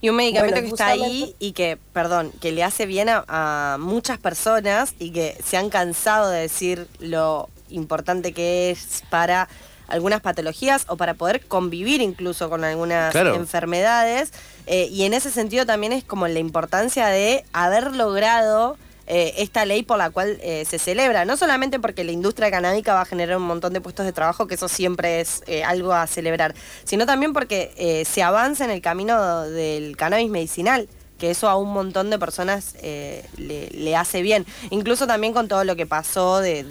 Y 0.00 0.10
un 0.10 0.16
medicamento 0.16 0.54
Bueno, 0.56 0.68
que 0.68 0.74
está 0.74 0.88
ahí 0.88 1.34
y 1.38 1.52
que, 1.52 1.78
perdón, 1.92 2.30
que 2.40 2.52
le 2.52 2.62
hace 2.62 2.84
bien 2.86 3.08
a, 3.08 3.24
a 3.28 3.78
muchas 3.78 4.18
personas 4.18 4.94
y 4.98 5.10
que 5.10 5.38
se 5.44 5.56
han 5.56 5.70
cansado 5.70 6.28
de 6.30 6.40
decir 6.40 6.86
lo 6.98 7.48
importante 7.70 8.32
que 8.32 8.70
es 8.70 9.02
para 9.08 9.48
algunas 9.88 10.20
patologías 10.20 10.84
o 10.88 10.96
para 10.96 11.14
poder 11.14 11.46
convivir 11.46 12.02
incluso 12.02 12.50
con 12.50 12.64
algunas 12.64 13.12
Claro. 13.12 13.34
enfermedades. 13.36 14.32
Eh, 14.66 14.88
y 14.90 15.04
en 15.04 15.14
ese 15.14 15.30
sentido 15.30 15.64
también 15.64 15.92
es 15.92 16.04
como 16.04 16.28
la 16.28 16.40
importancia 16.40 17.06
de 17.06 17.44
haber 17.52 17.94
logrado 17.96 18.76
eh, 19.06 19.34
esta 19.38 19.64
ley 19.64 19.82
por 19.82 19.98
la 19.98 20.10
cual 20.10 20.38
eh, 20.42 20.64
se 20.64 20.78
celebra, 20.78 21.24
no 21.24 21.36
solamente 21.36 21.78
porque 21.78 22.02
la 22.02 22.12
industria 22.12 22.50
canábica 22.50 22.94
va 22.94 23.02
a 23.02 23.04
generar 23.04 23.36
un 23.36 23.44
montón 23.44 23.72
de 23.72 23.80
puestos 23.80 24.04
de 24.04 24.12
trabajo, 24.12 24.46
que 24.46 24.56
eso 24.56 24.68
siempre 24.68 25.20
es 25.20 25.42
eh, 25.46 25.62
algo 25.62 25.92
a 25.92 26.06
celebrar, 26.06 26.54
sino 26.84 27.06
también 27.06 27.32
porque 27.32 28.04
se 28.06 28.22
avanza 28.22 28.64
en 28.64 28.70
el 28.70 28.80
camino 28.80 29.42
del 29.42 29.96
cannabis 29.96 30.30
medicinal 30.30 30.88
que 31.18 31.30
eso 31.30 31.48
a 31.48 31.56
un 31.56 31.72
montón 31.72 32.10
de 32.10 32.18
personas 32.18 32.74
eh, 32.82 33.24
le, 33.36 33.96
hace 33.96 34.22
bien. 34.22 34.44
Incluso 34.70 35.06
también 35.06 35.32
con 35.32 35.48
todo 35.48 35.64
lo 35.64 35.76
que 35.76 35.86
pasó 35.86 36.40
de- 36.40 36.64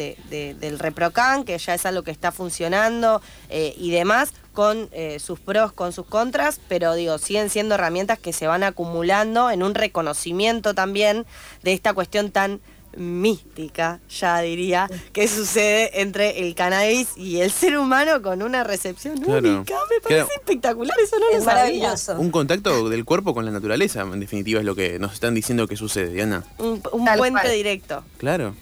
del 0.60 0.80
ReproCan, 0.80 1.44
que 1.44 1.58
ya 1.58 1.74
es 1.74 1.86
algo 1.86 2.04
que 2.04 2.12
está 2.12 2.32
funcionando 2.32 3.22
eh, 3.50 3.74
y 3.78 3.92
demás, 3.92 4.32
con 4.54 4.88
eh, 4.94 5.20
sus 5.20 5.40
pros, 5.40 5.74
con 5.74 5.92
sus 5.92 6.06
contras, 6.06 6.60
pero 6.70 6.94
digo, 6.94 7.18
siguen 7.18 7.50
siendo 7.50 7.76
herramientas 7.76 8.18
que 8.18 8.32
se 8.34 8.48
van 8.48 8.64
acumulando 8.64 9.52
en 9.52 9.62
un 9.64 9.76
reconocimiento 9.76 10.74
también 10.74 11.26
de 11.62 11.74
esta 11.74 11.94
cuestión 11.94 12.32
tan 12.32 12.62
mística, 12.98 14.00
ya 14.10 14.40
diría, 14.40 14.90
que 15.14 15.28
sucede 15.28 16.02
entre 16.02 16.40
el 16.48 16.56
cannabis 16.56 17.10
y 17.16 17.42
el 17.42 17.52
ser 17.52 17.78
humano 17.78 18.22
con 18.22 18.42
una 18.42 18.64
recepción 18.64 19.18
Claro. 19.18 19.40
única. 19.58 19.74
Me 19.90 20.02
parece 20.02 20.26
Claro. 20.26 20.30
espectacular, 20.36 20.98
eso 21.00 21.20
no 21.20 21.30
lo 21.32 21.38
Es 21.38 21.44
sabía. 21.44 21.64
maravilloso. 21.64 22.20
Un 22.20 22.32
contacto 22.32 22.90
del 22.90 23.06
cuerpo 23.06 23.34
con 23.34 23.46
la 23.46 23.52
naturaleza, 23.52 24.02
en 24.02 24.20
definitiva, 24.20 24.60
es 24.60 24.66
lo 24.66 24.76
que 24.76 25.00
nos 25.00 25.14
están 25.14 25.34
diciendo 25.34 25.68
que 25.68 25.76
sucede, 25.78 26.12
Diana. 26.12 26.44
Un, 26.58 26.82
un 26.92 27.06
puente 27.06 27.42
cual. 27.42 27.52
directo. 27.52 28.04
Claro. 28.18 28.56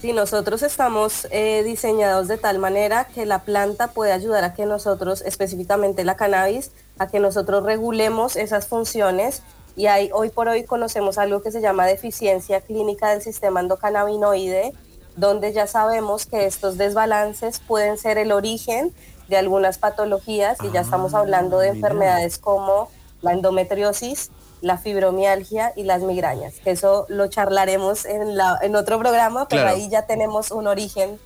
Sí, 0.00 0.12
nosotros 0.12 0.62
estamos 0.62 1.26
eh, 1.30 1.62
diseñados 1.64 2.28
de 2.28 2.36
tal 2.36 2.58
manera 2.58 3.06
que 3.14 3.24
la 3.24 3.38
planta 3.42 3.88
puede 3.92 4.12
ayudar 4.12 4.44
a 4.44 4.52
que 4.52 4.66
nosotros, 4.66 5.22
específicamente 5.22 6.04
la 6.04 6.16
cannabis, 6.16 6.72
a 6.98 7.08
que 7.08 7.20
nosotros 7.20 7.64
regulemos 7.64 8.36
esas 8.36 8.66
funciones. 8.66 9.42
Y 9.76 9.86
hay, 9.86 10.10
hoy 10.12 10.30
por 10.30 10.48
hoy 10.48 10.64
conocemos 10.64 11.18
algo 11.18 11.42
que 11.42 11.50
se 11.50 11.60
llama 11.60 11.86
deficiencia 11.86 12.60
clínica 12.60 13.10
del 13.10 13.22
sistema 13.22 13.60
endocannabinoide, 13.60 14.72
donde 15.16 15.52
ya 15.52 15.66
sabemos 15.66 16.26
que 16.26 16.46
estos 16.46 16.76
desbalances 16.78 17.60
pueden 17.60 17.98
ser 17.98 18.18
el 18.18 18.32
origen 18.32 18.92
de 19.28 19.36
algunas 19.36 19.78
patologías 19.78 20.58
y 20.62 20.70
ya 20.70 20.80
estamos 20.82 21.14
hablando 21.14 21.58
de 21.58 21.68
Ah, 21.70 21.72
mira. 21.72 21.86
enfermedades 21.88 22.38
como 22.38 22.90
la 23.22 23.32
endometriosis, 23.32 24.30
la 24.60 24.76
fibromialgia 24.78 25.72
y 25.76 25.84
las 25.84 26.02
migrañas, 26.02 26.54
eso 26.64 27.06
lo 27.08 27.26
charlaremos 27.28 28.04
en, 28.06 28.36
la, 28.36 28.58
en 28.62 28.76
otro 28.76 28.98
programa, 28.98 29.46
pero 29.48 29.62
Claro. 29.62 29.76
ahí 29.76 29.88
ya 29.88 30.02
tenemos 30.06 30.50
un 30.50 30.66
origen. 30.66 31.18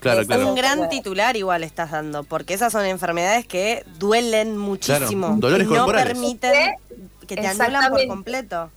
Claro, 0.00 0.26
claro. 0.26 0.48
Un 0.48 0.54
gran 0.54 0.88
titular 0.90 1.36
igual 1.36 1.64
estás 1.64 1.90
dando, 1.90 2.22
porque 2.24 2.52
esas 2.54 2.70
son 2.72 2.84
enfermedades 2.84 3.46
que 3.46 3.84
duelen 3.98 4.56
muchísimo. 4.58 5.26
Claro, 5.28 5.40
dolores 5.40 5.66
y 5.66 5.70
no 5.70 5.76
corporales. 5.84 6.12
permiten 6.12 6.74
que 7.26 7.36
te 7.36 7.46
anulan 7.46 7.68
por 7.68 7.74
Exactamente. 8.00 8.06
completo. 8.08 8.70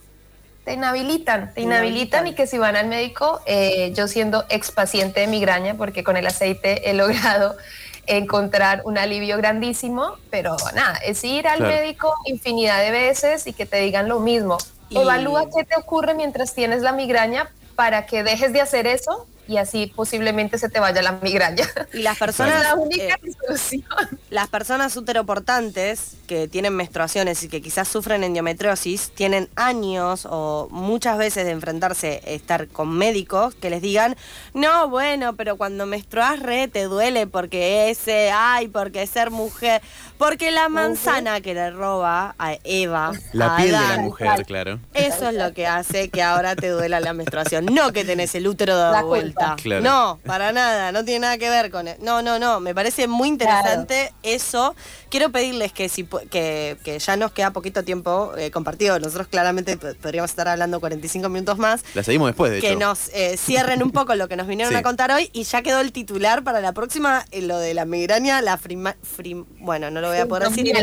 te 0.65 0.73
inhabilitan, 0.73 1.53
te 1.53 1.61
Inhabilitan. 1.61 1.63
inhabilitan 1.63 2.27
y 2.27 2.33
que 2.35 2.45
si 2.45 2.57
van 2.59 2.75
al 2.75 2.87
médico, 2.87 3.39
eh, 3.47 3.91
yo 3.95 4.07
siendo 4.07 4.45
ex 4.49 4.71
paciente 4.71 5.21
de 5.21 5.27
migraña, 5.27 5.75
porque 5.75 6.03
con 6.03 6.15
el 6.17 6.27
aceite 6.27 6.89
he 6.89 6.93
logrado 6.93 7.55
encontrar 8.07 8.81
un 8.85 8.97
alivio 8.97 9.37
grandísimo, 9.37 10.15
pero 10.29 10.55
nada, 10.75 10.95
es 11.03 11.23
ir 11.23 11.47
al 11.47 11.59
Claro. 11.59 11.73
médico 11.75 12.13
infinidad 12.25 12.79
de 12.81 12.91
veces 12.91 13.47
y 13.47 13.53
que 13.53 13.65
te 13.65 13.77
digan 13.77 14.07
lo 14.09 14.19
mismo. 14.19 14.57
Y- 14.89 14.97
Evalúa 14.99 15.45
qué 15.55 15.63
te 15.63 15.75
ocurre 15.77 16.13
mientras 16.13 16.53
tienes 16.53 16.81
la 16.81 16.91
migraña 16.91 17.49
para 17.75 18.05
que 18.05 18.23
dejes 18.23 18.51
de 18.53 18.61
hacer 18.61 18.85
eso 18.87 19.27
y 19.49 19.57
así 19.57 19.91
posiblemente 19.95 20.59
se 20.59 20.69
te 20.69 20.79
vaya 20.79 21.01
la 21.01 21.13
migraña. 21.13 21.65
Y 21.91 22.03
las 22.03 22.19
personas, 22.19 22.61
la 22.61 22.75
única 22.75 23.15
eh, 23.15 23.31
solución. 23.41 23.83
las 24.29 24.47
personas 24.47 24.95
uteroportantes 24.95 26.17
que 26.27 26.47
tienen 26.47 26.75
menstruaciones 26.75 27.41
y 27.41 27.49
que 27.49 27.59
quizás 27.59 27.87
sufren 27.87 28.23
endometriosis 28.23 29.09
tienen 29.15 29.49
años 29.55 30.27
o 30.29 30.67
muchas 30.69 31.17
veces 31.17 31.45
de 31.45 31.51
enfrentarse, 31.51 32.21
estar 32.25 32.67
con 32.67 32.95
médicos 32.95 33.55
que 33.55 33.71
les 33.71 33.81
digan, 33.81 34.15
no, 34.53 34.87
bueno, 34.87 35.35
pero 35.35 35.57
cuando 35.57 35.87
menstruas 35.87 36.39
re 36.39 36.67
te 36.67 36.83
duele 36.83 37.25
porque 37.25 37.89
ese, 37.89 38.29
ay, 38.31 38.67
porque 38.67 39.07
ser 39.07 39.31
mujer, 39.31 39.81
porque 40.19 40.51
la 40.51 40.69
manzana 40.69 41.41
que 41.41 41.55
le 41.55 41.71
roba 41.71 42.35
a 42.37 42.53
Eva, 42.63 43.13
La 43.33 43.55
a 43.55 43.57
piel 43.57 43.71
de 43.71 43.87
la 43.87 43.97
mujer, 43.97 44.45
claro. 44.45 44.79
Eso 44.93 45.29
es 45.29 45.35
lo 45.35 45.53
que 45.53 45.65
hace 45.65 46.09
que 46.09 46.21
ahora 46.21 46.55
te 46.55 46.69
duela 46.69 46.99
la 46.99 47.13
menstruación. 47.13 47.65
No 47.65 47.91
que 47.93 48.05
tenés 48.05 48.35
el 48.35 48.47
útero 48.47 48.77
dado 48.77 48.93
La 48.93 49.03
vuelta. 49.03 49.38
Claro. 49.61 49.81
No, 49.83 50.19
para 50.25 50.51
nada. 50.51 50.91
No 50.91 51.03
tiene 51.05 51.19
nada 51.21 51.37
que 51.37 51.49
ver 51.49 51.71
con 51.71 51.87
eso. 51.87 51.97
No, 52.01 52.21
no, 52.21 52.39
no. 52.39 52.59
Me 52.59 52.73
parece 52.75 53.07
muy 53.07 53.27
interesante 53.27 54.13
eso. 54.23 54.75
Quiero 55.09 55.31
pedirles 55.31 55.71
que 55.73 55.89
si 55.89 56.03
que, 56.29 56.77
que 56.83 56.99
ya 56.99 57.15
nos 57.17 57.31
queda 57.31 57.51
poquito 57.51 57.83
tiempo 57.83 58.33
eh, 58.37 58.51
compartido. 58.51 58.99
Nosotros 58.99 59.27
claramente 59.27 59.77
podríamos 59.77 60.29
estar 60.31 60.47
hablando 60.47 60.79
45 60.79 61.29
minutos 61.29 61.57
más. 61.57 61.83
La 61.95 62.03
seguimos 62.03 62.27
después, 62.29 62.51
de 62.51 62.59
Que 62.61 62.69
hecho. 62.71 62.79
nos 62.79 63.09
eh, 63.13 63.37
cierren 63.37 63.81
un 63.83 63.91
poco 63.91 64.15
lo 64.15 64.27
que 64.27 64.35
nos 64.35 64.47
vinieron 64.47 64.73
Sí. 64.73 64.77
a 64.79 64.83
contar 64.83 65.11
hoy 65.11 65.29
y 65.33 65.43
ya 65.43 65.61
quedó 65.61 65.79
el 65.79 65.91
titular 65.91 66.43
para 66.43 66.61
la 66.61 66.73
próxima, 66.73 67.25
eh, 67.31 67.41
lo 67.41 67.57
de 67.57 67.73
la 67.73 67.85
migraña, 67.85 68.41
la 68.41 68.57
frima, 68.57 68.95
frim- 69.01 69.45
bueno, 69.59 69.89
no 69.91 70.01
lo 70.01 70.09
voy 70.09 70.17
a 70.17 70.25
poder 70.27 70.49
decir. 70.49 70.73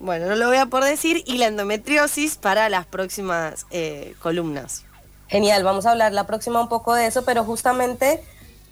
Bueno, 0.00 0.26
no 0.26 0.36
lo 0.36 0.46
voy 0.48 0.56
a 0.56 0.66
poder 0.66 0.90
decir, 0.90 1.22
y 1.26 1.38
la 1.38 1.46
endometriosis 1.46 2.36
para 2.36 2.68
las 2.68 2.86
próximas 2.86 3.66
eh, 3.70 4.14
columnas. 4.20 4.84
Genial, 5.30 5.62
vamos 5.62 5.86
a 5.86 5.92
hablar 5.92 6.12
la 6.12 6.26
próxima 6.26 6.60
un 6.60 6.68
poco 6.68 6.92
de 6.94 7.06
eso, 7.06 7.24
pero 7.24 7.44
justamente 7.44 8.20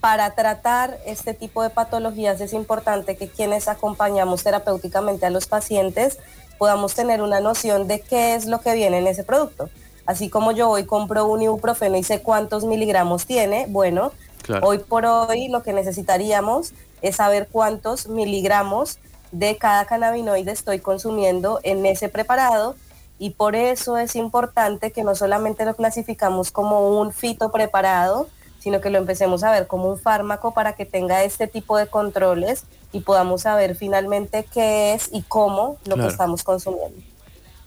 para 0.00 0.34
tratar 0.34 0.98
este 1.06 1.32
tipo 1.32 1.62
de 1.62 1.70
patologías 1.70 2.40
es 2.40 2.52
importante 2.52 3.16
que 3.16 3.28
quienes 3.28 3.68
acompañamos 3.68 4.42
terapéuticamente 4.42 5.26
a 5.26 5.30
los 5.30 5.46
pacientes 5.46 6.18
podamos 6.58 6.94
tener 6.94 7.22
una 7.22 7.38
noción 7.40 7.86
de 7.86 8.00
qué 8.00 8.34
es 8.34 8.46
lo 8.46 8.60
que 8.60 8.74
viene 8.74 8.98
en 8.98 9.06
ese 9.06 9.22
producto. 9.22 9.70
Así 10.04 10.30
como 10.30 10.50
yo 10.52 10.68
hoy 10.68 10.84
compro 10.84 11.26
un 11.26 11.42
ibuprofeno 11.42 11.96
y 11.96 12.02
sé 12.02 12.22
cuántos 12.22 12.64
miligramos 12.64 13.26
tiene, 13.26 13.66
bueno, 13.68 14.12
Claro. 14.42 14.66
hoy 14.66 14.78
por 14.78 15.04
hoy 15.04 15.48
lo 15.48 15.62
que 15.62 15.72
necesitaríamos 15.72 16.72
es 17.02 17.16
saber 17.16 17.48
cuántos 17.52 18.08
miligramos 18.08 18.98
de 19.30 19.58
cada 19.58 19.84
cannabinoide 19.84 20.50
estoy 20.50 20.80
consumiendo 20.80 21.60
en 21.62 21.84
ese 21.86 22.08
preparado 22.08 22.74
y 23.18 23.30
por 23.30 23.56
eso 23.56 23.98
es 23.98 24.16
importante 24.16 24.92
que 24.92 25.02
no 25.04 25.14
solamente 25.14 25.64
lo 25.64 25.74
clasificamos 25.74 26.50
como 26.50 27.00
un 27.00 27.12
fito 27.12 27.50
preparado, 27.50 28.28
sino 28.58 28.80
que 28.80 28.90
lo 28.90 28.98
empecemos 28.98 29.44
a 29.44 29.50
ver 29.50 29.66
como 29.66 29.88
un 29.88 29.98
fármaco 29.98 30.52
para 30.52 30.74
que 30.74 30.84
tenga 30.84 31.24
este 31.24 31.46
tipo 31.46 31.76
de 31.76 31.86
controles 31.86 32.64
y 32.92 33.00
podamos 33.00 33.42
saber 33.42 33.74
finalmente 33.76 34.46
qué 34.52 34.94
es 34.94 35.08
y 35.12 35.22
cómo 35.22 35.78
lo 35.84 35.94
Claro. 35.94 36.02
que 36.08 36.12
estamos 36.12 36.42
consumiendo. 36.44 37.00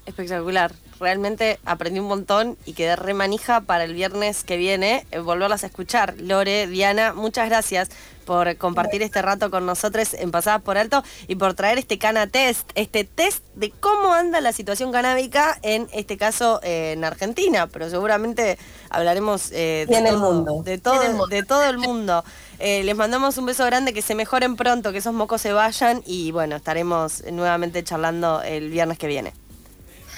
Espectacular. 0.05 0.74
Realmente 1.00 1.60
aprendí 1.65 2.00
un 2.00 2.08
montón 2.08 2.58
y 2.65 2.74
quedé 2.74 2.96
remanija 2.96 3.62
para 3.62 3.84
el 3.84 3.93
viernes 3.93 4.43
que 4.43 4.58
viene 4.58 5.05
eh, 5.12 5.20
volverlas 5.20 5.63
a 5.63 5.67
escuchar. 5.67 6.15
Lore, 6.20 6.67
Diana, 6.67 7.13
muchas 7.13 7.50
gracias 7.50 7.89
por 8.31 8.55
compartir 8.55 9.03
este 9.03 9.21
rato 9.21 9.51
con 9.51 9.65
nosotros 9.65 10.13
en 10.13 10.31
Pasadas 10.31 10.61
por 10.61 10.77
Alto 10.77 11.03
y 11.27 11.35
por 11.35 11.53
traer 11.53 11.79
este 11.79 12.00
Cana 12.00 12.27
Test, 12.27 12.69
este 12.75 13.03
test 13.03 13.43
de 13.55 13.71
cómo 13.71 14.13
anda 14.13 14.39
la 14.39 14.53
situación 14.53 14.93
canábica 14.93 15.59
en 15.63 15.89
este 15.91 16.15
caso 16.15 16.61
eh, 16.63 16.93
en 16.93 17.03
Argentina, 17.03 17.67
pero 17.67 17.89
seguramente 17.89 18.57
hablaremos 18.89 19.51
eh, 19.51 19.85
de, 19.85 19.97
en 19.97 20.07
el 20.07 20.13
todo, 20.13 20.31
mundo. 20.31 20.63
de 20.63 20.77
todo, 20.77 21.27
de 21.27 21.43
todo 21.43 21.65
el 21.65 21.77
mundo. 21.77 22.23
Eh, 22.59 22.85
les 22.85 22.95
mandamos 22.95 23.38
un 23.38 23.47
beso 23.47 23.65
grande, 23.65 23.91
que 23.91 24.01
se 24.01 24.15
mejoren 24.15 24.55
pronto, 24.55 24.93
que 24.93 25.00
esos 25.00 25.13
mocos 25.13 25.41
se 25.41 25.51
vayan 25.51 26.01
y 26.05 26.31
bueno, 26.31 26.55
estaremos 26.55 27.25
nuevamente 27.33 27.83
charlando 27.83 28.41
el 28.43 28.69
viernes 28.69 28.97
que 28.97 29.07
viene. 29.07 29.33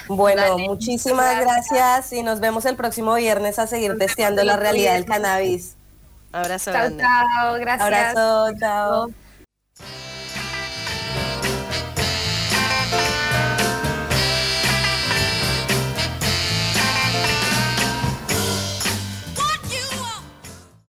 Bueno, 0.06 0.40
Dale. 0.40 0.68
muchísimas 0.68 1.40
gracias 1.40 2.12
y 2.12 2.22
nos 2.22 2.38
vemos 2.38 2.64
el 2.64 2.76
próximo 2.76 3.16
viernes 3.16 3.58
a 3.58 3.66
seguir 3.66 3.98
testeando 3.98 4.44
la 4.44 4.56
realidad 4.56 4.94
del 4.94 5.04
cannabis. 5.04 5.74
Abrazo 6.34 6.72
Chao, 6.72 6.90
grande. 6.90 7.02
chao, 7.02 7.54
gracias. 7.60 8.16
Abrazo, 8.16 8.54
chao. 8.58 9.14